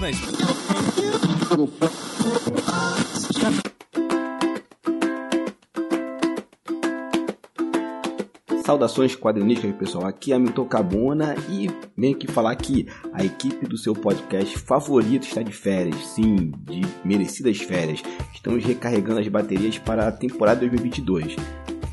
[0.00, 0.08] Na.
[8.64, 10.06] Saudações quadrinísticas, pessoal.
[10.06, 15.26] Aqui é Milton Cabona e venho aqui falar que a equipe do seu podcast favorito
[15.26, 15.96] está de férias.
[16.08, 18.02] Sim, de merecidas férias.
[18.34, 21.36] Estamos recarregando as baterias para a temporada 2022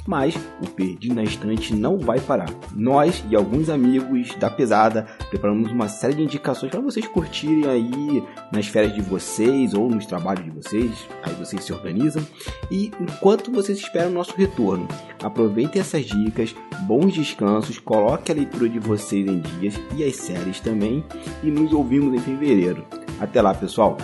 [0.08, 2.50] mas o Perdido na Estante não vai parar.
[2.76, 8.24] Nós e alguns amigos da pesada preparamos uma série de indicações para vocês curtirem aí
[8.52, 10.92] nas férias de vocês ou nos trabalhos de vocês,
[11.24, 12.26] aí vocês se organizam.
[12.70, 14.88] E enquanto vocês esperam o nosso retorno,
[15.22, 20.60] aproveitem essas dicas, bons descansos, coloque a leitura de vocês em dias e as séries
[20.60, 21.04] também
[21.42, 22.86] e nos ouvimos em fevereiro.
[23.20, 23.98] Até lá, pessoal!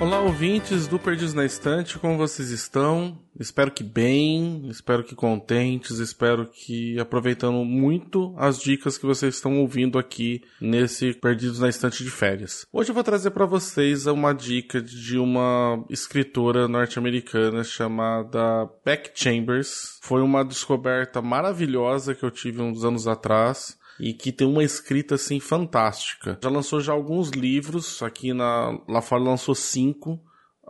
[0.00, 3.18] Olá, ouvintes do Perdidos na Estante, como vocês estão?
[3.36, 9.58] Espero que bem, espero que contentes, espero que aproveitando muito as dicas que vocês estão
[9.58, 12.64] ouvindo aqui nesse Perdidos na Estante de férias.
[12.72, 19.98] Hoje eu vou trazer para vocês uma dica de uma escritora norte-americana chamada Beck Chambers.
[20.00, 25.16] Foi uma descoberta maravilhosa que eu tive uns anos atrás e que tem uma escrita
[25.16, 26.38] assim fantástica.
[26.42, 30.20] Já lançou já alguns livros, aqui na lá fora lançou cinco.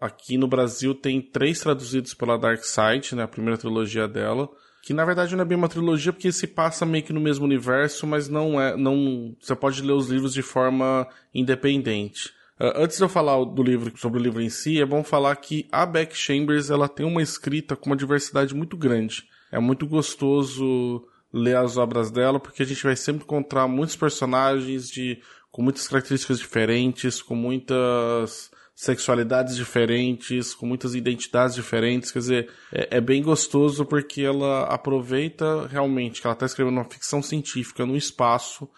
[0.00, 4.48] Aqui no Brasil tem três traduzidos pela Dark Side, né, a primeira trilogia dela,
[4.80, 7.44] que na verdade não é bem uma trilogia porque se passa meio que no mesmo
[7.44, 12.28] universo, mas não é, não, você pode ler os livros de forma independente.
[12.60, 15.34] Uh, antes de eu falar do livro, sobre o livro em si, é bom falar
[15.36, 19.24] que a Beck Chambers ela tem uma escrita com uma diversidade muito grande.
[19.50, 24.88] É muito gostoso ler as obras dela, porque a gente vai sempre encontrar muitos personagens
[24.88, 32.12] de com muitas características diferentes, com muitas sexualidades diferentes, com muitas identidades diferentes.
[32.12, 36.84] Quer dizer, é, é bem gostoso porque ela aproveita realmente que ela está escrevendo uma
[36.84, 38.68] ficção científica no espaço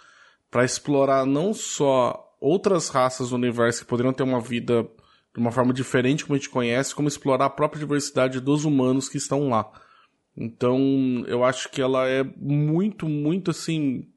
[0.51, 4.89] para explorar não só outras raças do universo que poderiam ter uma vida
[5.35, 9.09] de uma forma diferente como a gente conhece, como explorar a própria diversidade dos humanos
[9.09, 9.71] que estão lá.
[10.43, 14.09] Então, eu acho que ela é muito, muito assim.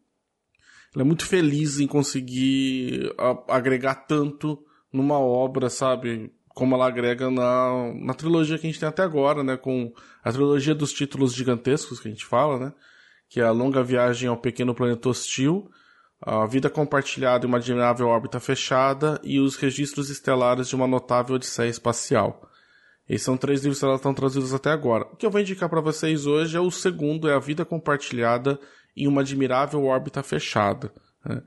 [0.95, 3.13] Ela é muito feliz em conseguir
[3.49, 4.57] agregar tanto
[4.91, 6.31] numa obra, sabe?
[6.47, 9.57] Como ela agrega na, na trilogia que a gente tem até agora, né?
[9.57, 9.91] Com
[10.23, 12.73] a trilogia dos títulos gigantescos que a gente fala, né?
[13.27, 15.69] Que é a longa viagem ao pequeno planeta hostil,
[16.21, 21.35] a vida compartilhada em uma admirável órbita fechada e os registros estelares de uma notável
[21.35, 22.49] odisseia espacial.
[23.07, 25.05] Esses são três livros que estão traduzidos até agora.
[25.11, 28.59] O que eu vou indicar para vocês hoje é o segundo, é A Vida Compartilhada
[28.95, 30.91] em uma Admirável Órbita Fechada.
[31.25, 31.41] Né?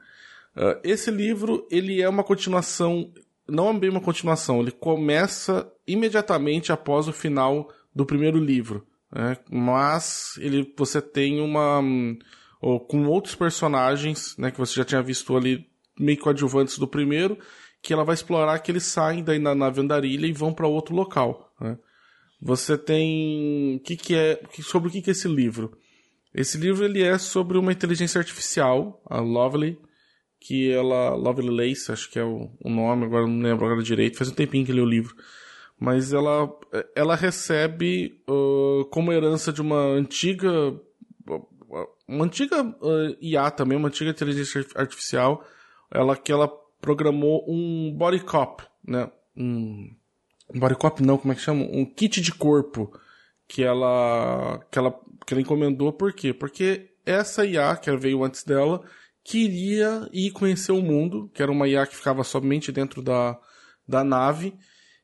[0.57, 3.11] Uh, esse livro, ele é uma continuação,
[3.49, 8.87] não é bem uma continuação, ele começa imediatamente após o final do primeiro livro.
[9.11, 9.37] Né?
[9.51, 11.79] Mas ele, você tem uma...
[11.79, 12.19] Um,
[12.89, 15.69] com outros personagens, né, que você já tinha visto ali
[15.99, 17.39] meio coadjuvantes do primeiro,
[17.87, 20.93] que ela vai explorar que eles saem daí na nave andarilha e vão para outro
[20.93, 21.55] local.
[21.61, 21.79] Né?
[22.43, 23.77] Você tem.
[23.77, 24.43] O que, que é.
[24.61, 25.79] Sobre o que, que é esse livro?
[26.35, 29.79] Esse livro ele é sobre uma inteligência artificial, a Lovely,
[30.41, 31.15] que ela.
[31.15, 34.35] Lovely Lace, acho que é o, o nome, agora não lembro agora direito, faz um
[34.35, 35.15] tempinho que eu li o livro.
[35.79, 36.51] Mas ela,
[36.97, 40.51] ela recebe uh, como herança de uma antiga.
[42.09, 45.45] Uma antiga uh, IA também, uma antiga inteligência artificial,
[45.93, 46.51] ela que ela
[46.81, 49.11] programou um body cop, né?
[49.37, 49.95] Um,
[50.55, 51.65] um body cop não, como é que chama?
[51.65, 52.93] Um kit de corpo
[53.49, 56.33] que ela que ela que ela encomendou por quê?
[56.33, 58.83] Porque essa IA que veio antes dela
[59.25, 63.37] queria ir conhecer o mundo, que era uma IA que ficava somente dentro da,
[63.87, 64.55] da nave,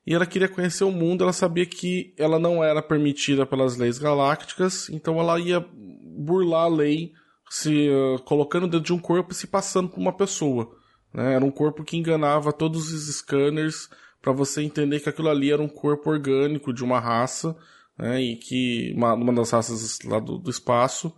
[0.05, 3.97] e ela queria conhecer o mundo, ela sabia que ela não era permitida pelas leis
[3.97, 7.11] galácticas, então ela ia burlar a lei
[7.49, 10.75] se uh, colocando dentro de um corpo e se passando por uma pessoa.
[11.13, 11.35] Né?
[11.35, 13.89] Era um corpo que enganava todos os scanners
[14.21, 17.55] para você entender que aquilo ali era um corpo orgânico de uma raça,
[17.97, 18.21] né?
[18.21, 21.13] e que uma, uma das raças lá do, do espaço.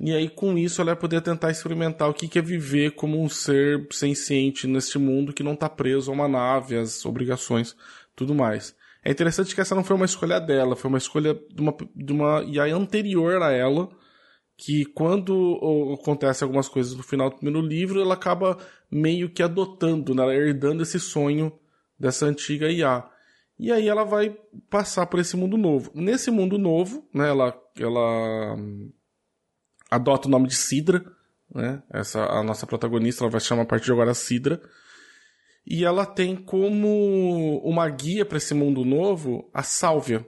[0.00, 3.22] E aí, com isso, ela ia poder tentar experimentar o que, que é viver como
[3.22, 7.76] um ser senciente neste mundo que não está preso a uma nave, as obrigações,
[8.16, 8.74] tudo mais.
[9.04, 12.12] É interessante que essa não foi uma escolha dela, foi uma escolha de uma, de
[12.12, 13.90] uma IA anterior a ela,
[14.64, 15.58] que quando
[16.00, 18.56] acontece algumas coisas no final do primeiro livro, ela acaba
[18.88, 20.24] meio que adotando, né?
[20.36, 21.52] herdando esse sonho
[21.98, 23.04] dessa antiga IA.
[23.58, 24.38] E aí ela vai
[24.70, 25.90] passar por esse mundo novo.
[25.96, 28.92] Nesse mundo novo, né, ela, ela hum,
[29.90, 31.04] adota o nome de Sidra,
[31.52, 31.82] né?
[31.90, 34.62] Essa a nossa protagonista, ela vai chamar a partir de agora Sidra.
[35.66, 40.24] E ela tem como uma guia para esse mundo novo a Sálvia,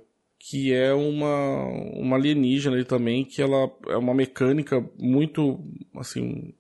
[0.47, 1.65] que é uma,
[1.95, 5.59] uma alienígena ali também, que ela é uma mecânica muito,
[5.97, 6.53] assim,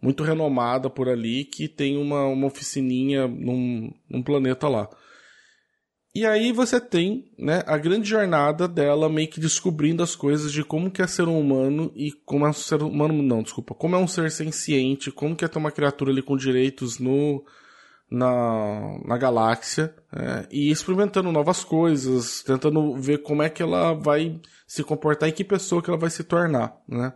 [0.00, 4.88] muito renomada por ali, que tem uma, uma oficininha num, num planeta lá.
[6.14, 10.64] E aí você tem, né, a grande jornada dela meio que descobrindo as coisas de
[10.64, 13.96] como que é ser um humano e como é um ser humano, não, desculpa, como
[13.96, 17.44] é um ser senciente, como que é ter uma criatura ali com direitos no
[18.10, 24.40] na, na galáxia é, e experimentando novas coisas, tentando ver como é que ela vai
[24.66, 27.12] se comportar e que pessoa que ela vai se tornar, né?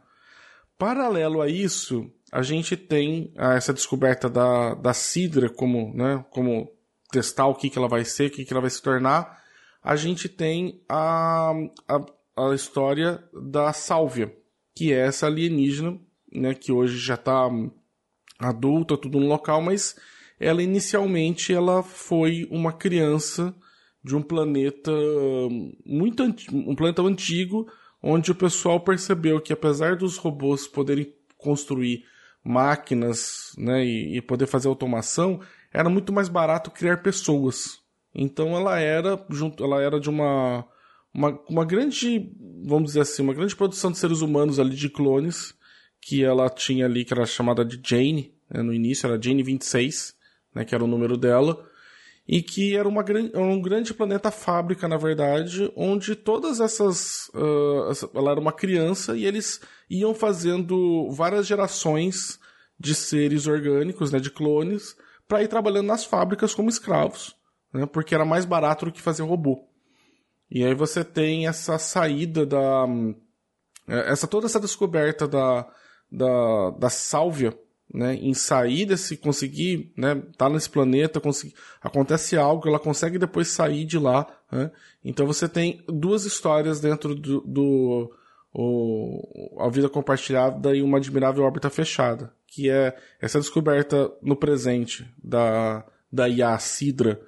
[0.79, 6.69] Paralelo a isso, a gente tem essa descoberta da, da Sidra como, né, como
[7.11, 9.41] testar o que, que ela vai ser, o que, que ela vai se tornar.
[9.83, 11.53] A gente tem a,
[11.89, 12.05] a,
[12.37, 14.37] a história da Sálvia,
[14.75, 15.97] que é essa alienígena,
[16.33, 17.49] né, que hoje já está
[18.41, 19.95] adulta, tudo no local, mas
[20.39, 23.55] ela inicialmente ela foi uma criança
[24.03, 24.93] de um planeta
[25.87, 26.23] muito
[26.53, 27.67] um planeta antigo,
[28.03, 32.05] onde o pessoal percebeu que apesar dos robôs poderem construir
[32.45, 35.41] máquinas, né, e, e poder fazer automação,
[35.73, 37.81] era muito mais barato criar pessoas.
[38.15, 40.67] Então ela era junto, ela era de uma,
[41.13, 42.31] uma uma grande,
[42.65, 45.55] vamos dizer assim, uma grande produção de seres humanos ali de clones
[46.01, 50.15] que ela tinha ali que era chamada de Jane, né, no início era Jane 26
[50.55, 51.69] né, que era o número dela,
[52.27, 53.05] e que era uma,
[53.35, 57.29] um grande planeta fábrica, na verdade, onde todas essas.
[57.35, 59.61] Uh, ela era uma criança e eles
[59.91, 62.39] iam fazendo várias gerações
[62.79, 64.97] de seres orgânicos, né, de clones,
[65.29, 67.37] para ir trabalhando nas fábricas como escravos,
[67.73, 69.69] né, porque era mais barato do que fazer robô.
[70.51, 72.87] E aí você tem essa saída da.
[73.87, 75.69] Essa, toda essa descoberta da,
[76.11, 77.55] da, da sálvia
[77.93, 83.49] né, em sair desse, conseguir, né, tá nesse planeta, conseguir, acontece algo, ela consegue depois
[83.49, 84.71] sair de lá, né?
[85.05, 88.11] Então você tem duas histórias dentro do, do
[88.53, 95.07] o, a vida compartilhada e uma admirável órbita fechada, que é essa descoberta no presente
[95.23, 97.21] da da IA Sidra,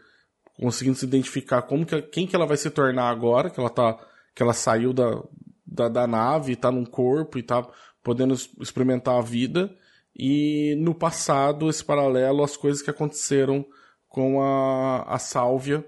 [0.55, 3.99] conseguindo se identificar como que, quem que ela vai se tornar agora, que ela tá
[4.33, 5.23] que ela saiu da,
[5.67, 7.67] da, da nave, está num corpo e tá
[8.03, 9.75] podendo experimentar a vida
[10.19, 13.67] e no passado, esse paralelo às coisas que aconteceram
[14.09, 15.85] com a, a Sálvia,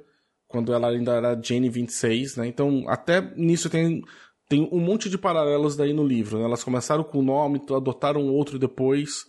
[0.46, 2.46] quando ela ainda era Jane 26, né?
[2.46, 4.02] Então, até nisso tem,
[4.48, 6.38] tem um monte de paralelos daí no livro.
[6.38, 6.44] Né?
[6.44, 9.24] Elas começaram com o nome, adotaram outro depois,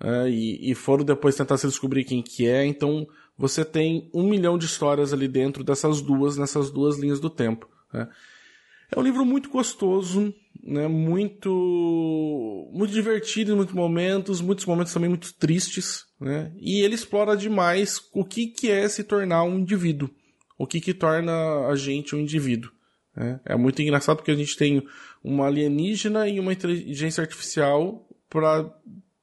[0.00, 2.64] é, e, e, foram depois tentar se descobrir quem que é.
[2.64, 3.06] Então,
[3.38, 7.68] você tem um milhão de histórias ali dentro dessas duas, nessas duas linhas do tempo.
[7.92, 8.08] Né?
[8.94, 10.86] É um livro muito gostoso, né?
[10.86, 16.52] Muito, muito divertido em muitos momentos, muitos momentos também muito tristes, né?
[16.58, 20.10] E ele explora demais o que, que é se tornar um indivíduo,
[20.58, 22.70] o que, que torna a gente um indivíduo.
[23.16, 23.40] Né?
[23.44, 24.86] É muito engraçado porque a gente tem
[25.24, 28.70] uma alienígena e uma inteligência artificial para,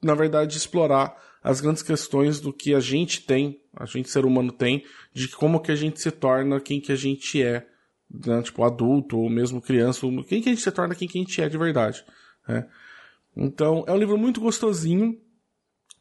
[0.01, 4.51] na verdade, explorar as grandes questões do que a gente tem, a gente ser humano
[4.51, 4.83] tem,
[5.13, 7.65] de como que a gente se torna quem que a gente é
[8.11, 11.21] né, tipo adulto ou mesmo criança, quem que a gente se torna, quem que a
[11.21, 12.03] gente é de verdade.
[12.47, 12.67] Né?
[13.35, 15.17] Então, é um livro muito gostosinho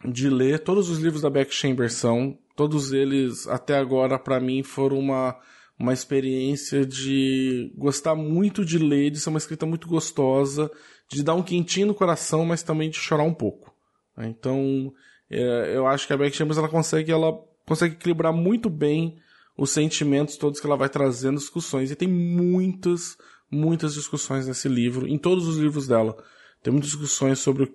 [0.05, 0.60] de ler.
[0.60, 5.38] Todos os livros da Beck Chambers são, todos eles até agora para mim foram uma
[5.78, 10.69] uma experiência de gostar muito de ler, de ser uma escrita muito gostosa,
[11.08, 13.72] de dar um quentinho no coração, mas também de chorar um pouco.
[14.17, 14.27] Né?
[14.29, 14.93] Então,
[15.31, 17.32] é, eu acho que a Beck Chambers ela consegue, ela
[17.65, 19.19] consegue equilibrar muito bem
[19.58, 21.91] os sentimentos todos que ela vai trazendo, discussões.
[21.91, 23.19] E tem muitas,
[23.50, 26.17] muitas discussões nesse livro, em todos os livros dela.
[26.62, 27.74] Tem muitas discussões sobre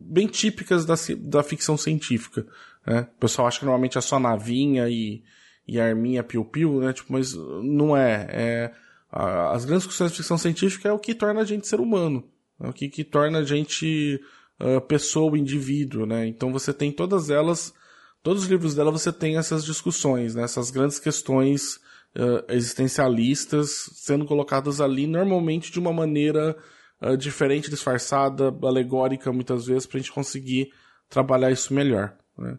[0.00, 2.46] bem típicas da, da ficção científica.
[2.86, 3.00] Né?
[3.16, 5.22] O pessoal acha que normalmente é só navinha e,
[5.66, 6.92] e arminha piu-piu, né?
[6.92, 8.26] Tipo, mas não é.
[8.30, 8.72] é
[9.10, 12.24] a, as grandes discussões de ficção científica é o que torna a gente ser humano.
[12.60, 14.20] É o que, que torna a gente
[14.60, 16.28] uh, pessoa, indivíduo, né?
[16.28, 17.74] Então você tem todas elas
[18.22, 20.42] todos os livros dela você tem essas discussões, né?
[20.42, 21.76] essas grandes questões
[22.16, 26.56] uh, existencialistas sendo colocadas ali, normalmente de uma maneira
[27.00, 30.72] uh, diferente, disfarçada, alegórica, muitas vezes, para a gente conseguir
[31.08, 32.16] trabalhar isso melhor.
[32.36, 32.58] Né?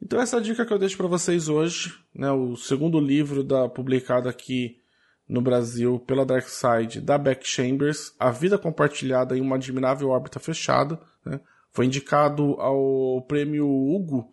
[0.00, 2.30] Então essa é dica que eu deixo para vocês hoje, né?
[2.30, 4.82] o segundo livro da publicado aqui
[5.28, 10.38] no Brasil pela Dark Side da Beck Chambers, A Vida Compartilhada em uma Admirável Órbita
[10.40, 11.00] Fechada.
[11.24, 11.40] Né?
[11.70, 14.30] Foi indicado ao prêmio Hugo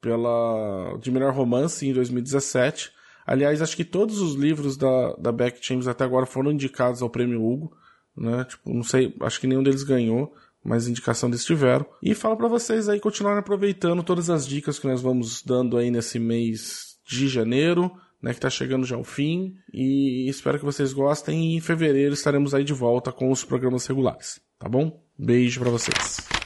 [0.00, 2.92] pela de melhor romance em 2017.
[3.26, 7.10] Aliás, acho que todos os livros da, da Beck Chambers até agora foram indicados ao
[7.10, 7.76] prêmio Hugo,
[8.16, 8.44] né?
[8.44, 10.32] Tipo, não sei, acho que nenhum deles ganhou,
[10.64, 11.84] mas indicação eles tiveram.
[12.02, 15.90] E falo para vocês aí continuarem aproveitando todas as dicas que nós vamos dando aí
[15.90, 17.90] nesse mês de janeiro,
[18.22, 19.54] né, que está chegando já ao fim.
[19.72, 21.52] E espero que vocês gostem.
[21.52, 24.40] E em fevereiro estaremos aí de volta com os programas regulares.
[24.58, 25.02] Tá bom?
[25.18, 26.45] Beijo para vocês.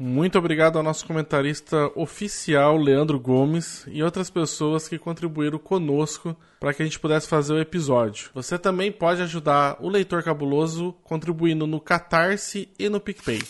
[0.00, 6.72] Muito obrigado ao nosso comentarista oficial, Leandro Gomes, e outras pessoas que contribuíram conosco para
[6.72, 8.30] que a gente pudesse fazer o episódio.
[8.32, 13.40] Você também pode ajudar o Leitor Cabuloso contribuindo no Catarse e no PicPay.